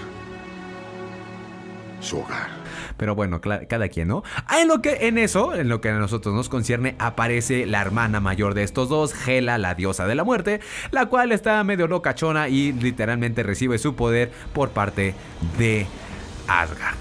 [2.00, 2.55] su hogar.
[2.96, 4.22] Pero bueno, cada quien, ¿no?
[4.46, 7.80] Ah, En lo que en eso, en lo que a nosotros nos concierne, aparece la
[7.80, 11.86] hermana mayor de estos dos, Hela, la diosa de la muerte, la cual está medio
[11.86, 15.14] locachona y literalmente recibe su poder por parte
[15.58, 15.86] de
[16.48, 16.96] Asgard.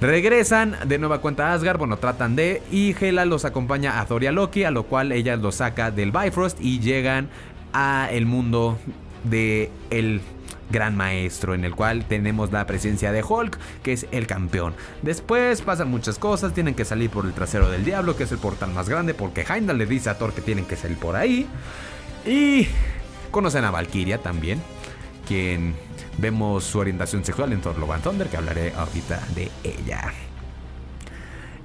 [0.00, 4.22] Regresan de nueva cuenta a Asgard, bueno, tratan de, y Hela los acompaña a Thor
[4.24, 7.28] y a Loki, a lo cual ella los saca del Bifrost y llegan
[7.72, 8.78] a el mundo
[9.22, 10.20] de el
[10.70, 14.74] gran maestro, en el cual tenemos la presencia de Hulk, que es el campeón.
[15.02, 18.38] Después pasan muchas cosas, tienen que salir por el trasero del diablo, que es el
[18.38, 21.46] portal más grande, porque Heimdall le dice a Thor que tienen que salir por ahí.
[22.26, 22.66] Y
[23.30, 24.62] conocen a Valkyria también,
[25.26, 25.74] quien
[26.18, 30.12] vemos su orientación sexual en Thor Love and Thunder, que hablaré ahorita de ella.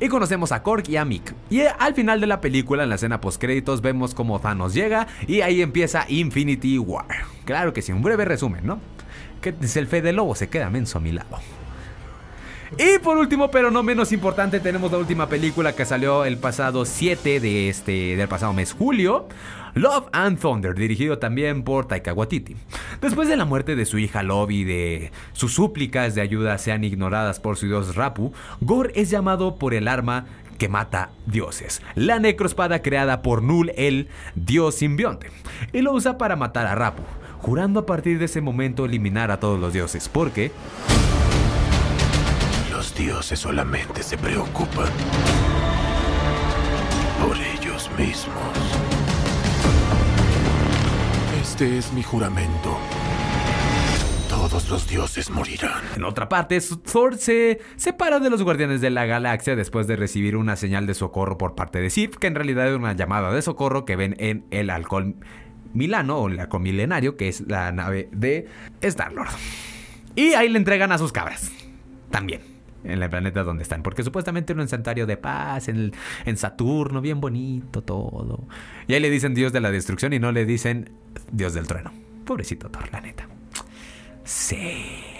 [0.02, 1.36] Y conocemos a Korg y a Mick.
[1.50, 5.41] Y al final de la película, en la escena postcréditos, vemos cómo Thanos llega y
[5.41, 7.08] ahí empieza Infinity War.
[7.43, 8.80] Claro que sí, un breve resumen, ¿no?
[9.41, 11.39] Que es el fe de lobo, se queda menso a mi lado.
[12.78, 16.86] Y por último, pero no menos importante, tenemos la última película que salió el pasado
[16.86, 19.28] 7 de este, del pasado mes, julio.
[19.74, 22.55] Love and Thunder, dirigido también por Taika Waititi.
[23.01, 26.84] Después de la muerte de su hija Love y de sus súplicas de ayuda sean
[26.84, 30.26] ignoradas por su dios Rapu, Gore es llamado por el arma
[30.57, 35.32] que mata dioses, la necroespada creada por Null, el dios simbionte,
[35.72, 37.03] y lo usa para matar a Rapu,
[37.38, 40.51] jurando a partir de ese momento eliminar a todos los dioses, porque
[42.80, 44.88] Los dioses solamente se preocupan
[47.21, 48.57] por ellos mismos.
[51.41, 52.77] Este es mi juramento.
[54.30, 55.84] Todos los dioses morirán.
[55.97, 56.57] En otra parte,
[56.89, 60.93] Thor se separa de los Guardianes de la Galaxia después de recibir una señal de
[60.93, 64.15] socorro por parte de Sif, que en realidad es una llamada de socorro que ven
[64.19, 65.25] en el Halcón
[65.73, 68.47] Milano o el Halcón Milenario, que es la nave de
[68.80, 69.32] Star-Lord.
[70.15, 71.51] Y ahí le entregan a sus cabras.
[72.09, 72.59] También.
[72.84, 73.84] En el planeta donde están.
[73.84, 75.91] Porque supuestamente era un santuario de paz en,
[76.25, 78.47] en Saturno, bien bonito todo.
[78.88, 80.89] Y ahí le dicen Dios de la destrucción y no le dicen
[81.32, 81.91] Dios del trueno.
[82.25, 83.27] Pobrecito Thor, la neta.
[84.23, 85.18] Sí.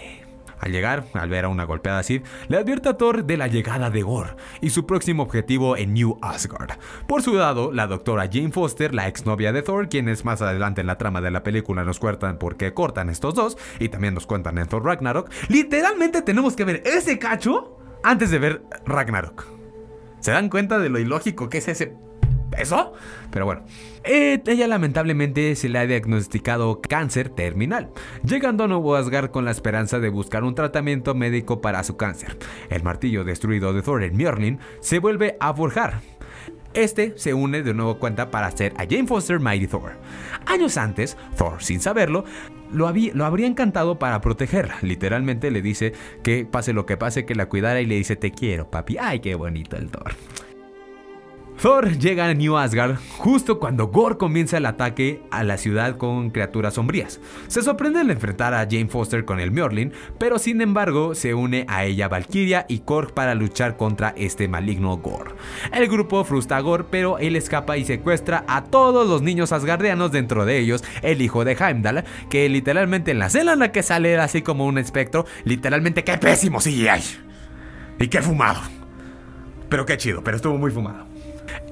[0.60, 3.90] Al llegar, al ver a una golpeada Sif, le advierte a Thor de la llegada
[3.90, 6.72] de Gore y su próximo objetivo en New Asgard.
[7.08, 10.88] Por su lado, la doctora Jane Foster, la exnovia de Thor, quienes más adelante en
[10.88, 14.26] la trama de la película nos cuentan por qué cortan estos dos y también nos
[14.26, 19.46] cuentan en Thor Ragnarok, literalmente tenemos que ver ese cacho antes de ver Ragnarok.
[20.20, 21.96] ¿Se dan cuenta de lo ilógico que es ese
[22.58, 22.94] eso?
[23.32, 23.64] Pero bueno,
[24.04, 27.90] eh, ella lamentablemente se le ha diagnosticado cáncer terminal,
[28.24, 32.38] llegando a Nuevo Asgard con la esperanza de buscar un tratamiento médico para su cáncer.
[32.70, 36.02] El martillo destruido de Thor en Mjolnir se vuelve a forjar.
[36.74, 39.94] Este se une de nuevo cuenta para hacer a Jane Foster Mighty Thor.
[40.46, 42.26] Años antes, Thor, sin saberlo,
[42.72, 44.78] lo, lo habría encantado para protegerla.
[44.82, 45.94] Literalmente le dice
[46.24, 48.98] que pase lo que pase, que la cuidara y le dice te quiero, papi.
[49.00, 50.14] Ay, qué bonito el Thor.
[51.62, 56.30] Thor llega a New Asgard justo cuando Gore comienza el ataque a la ciudad con
[56.30, 57.20] criaturas sombrías.
[57.48, 61.66] Se sorprende al enfrentar a Jane Foster con el Mjolnir, pero sin embargo se une
[61.68, 65.32] a ella Valkyria y Korg para luchar contra este maligno Gore.
[65.74, 70.14] El grupo frustra a Gore, pero él escapa y secuestra a todos los niños asgardianos,
[70.14, 73.84] dentro de ellos el hijo de Heimdall, que literalmente en la escena en la que
[73.84, 77.18] sale era así como un espectro, literalmente qué pésimo CGI.
[78.00, 78.62] Y qué fumado.
[79.68, 81.09] Pero qué chido, pero estuvo muy fumado.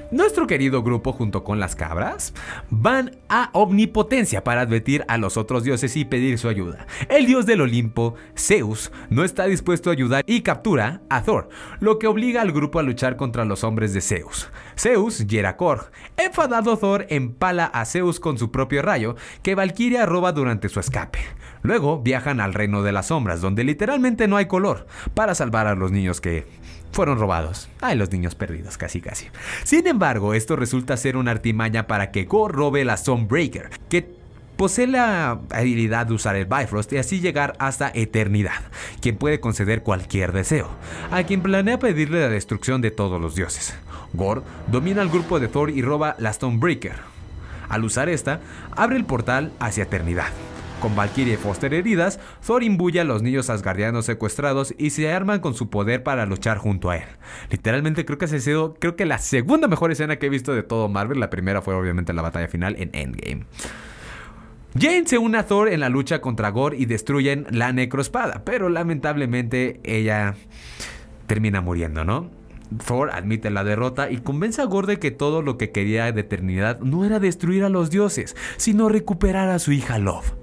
[0.09, 2.33] Nuestro querido grupo junto con las cabras
[2.69, 6.87] van a Omnipotencia para advertir a los otros dioses y pedir su ayuda.
[7.09, 11.49] El dios del Olimpo, Zeus, no está dispuesto a ayudar y captura a Thor,
[11.81, 14.49] lo que obliga al grupo a luchar contra los hombres de Zeus.
[14.77, 15.91] Zeus hiera Korg.
[16.15, 21.19] Enfadado Thor empala a Zeus con su propio rayo que Valkyria roba durante su escape.
[21.63, 25.75] Luego viajan al reino de las sombras, donde literalmente no hay color, para salvar a
[25.75, 26.45] los niños que
[26.91, 27.69] fueron robados.
[27.81, 29.27] Ay, los niños perdidos, casi casi.
[29.63, 34.17] Sin embargo, esto resulta ser una artimaña para que Gore robe la Stormbreaker, que
[34.57, 38.61] posee la habilidad de usar el Bifrost y así llegar hasta Eternidad,
[39.01, 40.69] quien puede conceder cualquier deseo,
[41.11, 43.75] a quien planea pedirle la destrucción de todos los dioses.
[44.13, 46.95] Gore domina al grupo de Thor y roba la Stormbreaker.
[47.69, 48.39] Al usar esta,
[48.75, 50.27] abre el portal hacia Eternidad.
[50.81, 55.39] Con Valkyrie y Foster heridas, Thor imbuye a los niños asgardianos secuestrados y se arman
[55.39, 57.07] con su poder para luchar junto a él.
[57.49, 60.61] Literalmente creo que ha sido creo que la segunda mejor escena que he visto de
[60.61, 61.19] todo Marvel.
[61.19, 63.45] La primera fue obviamente la batalla final en Endgame.
[64.79, 68.69] Jane se une a Thor en la lucha contra Gore y destruyen la necroespada, pero
[68.69, 70.35] lamentablemente ella
[71.25, 72.29] termina muriendo, ¿no?
[72.85, 76.21] Thor admite la derrota y convence a Gore de que todo lo que quería de
[76.21, 80.33] eternidad no era destruir a los dioses, sino recuperar a su hija Love.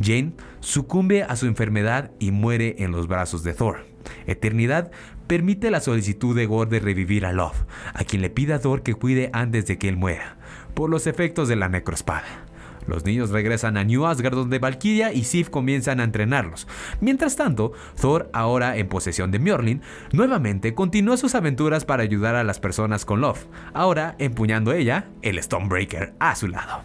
[0.00, 3.86] Jane sucumbe a su enfermedad y muere en los brazos de Thor.
[4.26, 4.90] eternidad,
[5.26, 8.82] permite la solicitud de Gore de revivir a Love, a quien le pide a Thor
[8.82, 10.38] que cuide antes de que él muera,
[10.74, 12.47] por los efectos de la necroespada.
[12.88, 16.66] Los niños regresan a New Asgard donde Valkyria y Sif comienzan a entrenarlos.
[17.00, 19.80] Mientras tanto, Thor, ahora en posesión de Mjolnir,
[20.12, 25.40] nuevamente continúa sus aventuras para ayudar a las personas con Love, ahora empuñando ella el
[25.40, 26.82] Stonebreaker a su lado.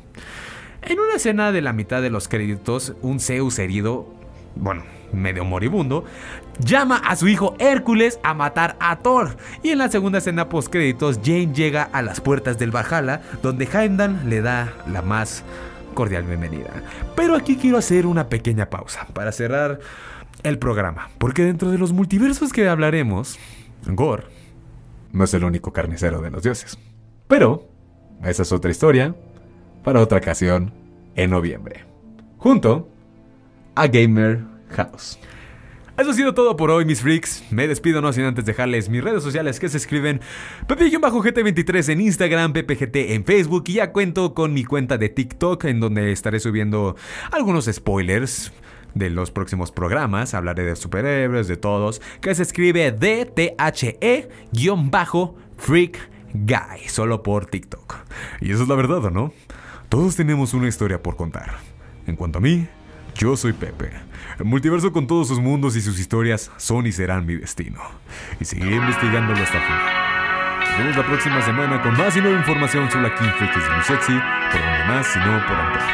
[0.81, 4.13] En una escena de la mitad de los créditos, un Zeus herido,
[4.55, 4.83] bueno,
[5.13, 6.03] medio moribundo,
[6.59, 9.37] llama a su hijo Hércules a matar a Thor.
[9.61, 13.69] Y en la segunda escena post créditos, Jane llega a las puertas del Valhalla, donde
[13.71, 15.43] Heimdall le da la más
[15.93, 16.83] cordial bienvenida.
[17.15, 19.79] Pero aquí quiero hacer una pequeña pausa para cerrar
[20.43, 23.39] el programa, porque dentro de los multiversos que hablaremos,
[23.85, 24.25] Gore
[25.11, 26.77] no es el único carnicero de los dioses.
[27.27, 27.69] Pero
[28.23, 29.15] esa es otra historia
[29.83, 30.73] para otra ocasión
[31.15, 31.85] en noviembre.
[32.37, 32.89] Junto
[33.75, 35.19] a Gamer House.
[35.95, 37.43] Eso ha sido todo por hoy, mis freaks.
[37.51, 40.21] Me despido no sin antes dejarles mis redes sociales que se escriben
[40.67, 45.79] Pepe-GT23 en Instagram, PPGT en Facebook y ya cuento con mi cuenta de TikTok en
[45.79, 46.95] donde estaré subiendo
[47.31, 48.51] algunos spoilers
[48.95, 50.33] de los próximos programas.
[50.33, 53.57] Hablaré de superhéroes, de todos, que se escribe DTHE-Freak
[56.33, 57.97] Guy, solo por TikTok.
[58.41, 59.31] Y eso es la verdad, ¿o no?
[59.89, 61.57] Todos tenemos una historia por contar.
[62.07, 62.67] En cuanto a mí,
[63.15, 63.91] yo soy Pepe.
[64.39, 67.79] El multiverso con todos sus mundos y sus historias son y serán mi destino.
[68.39, 70.13] Y seguiré investigándolo hasta el.
[70.69, 73.69] Nos vemos la próxima semana con más y nueva información sobre la King Freak es
[73.69, 74.13] muy sexy,
[74.51, 75.85] por donde más si no por Ampere.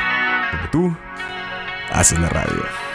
[0.51, 0.97] Donde tú
[1.91, 2.88] haces la radio.